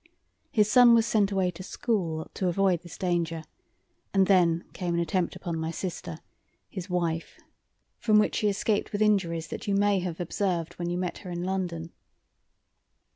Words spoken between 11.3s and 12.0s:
London.